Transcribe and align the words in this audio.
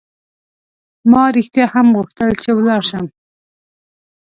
ما 1.11 1.23
رښتیا 1.35 1.65
هم 1.73 1.87
غوښتل 1.97 2.29
چې 2.41 2.49
ولاړ 2.53 2.81
شم. 2.89 3.05